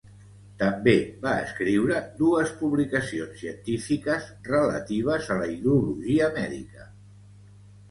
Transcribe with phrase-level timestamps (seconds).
[0.59, 0.93] També
[1.25, 6.91] va escriure dues publicacions científiques relatives a la hidrologia mèdica.